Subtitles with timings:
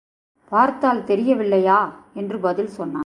[0.49, 1.95] பார்த்தால் தெரியவில்லையா?
[2.13, 2.99] என்று பதில் சொன்னான்.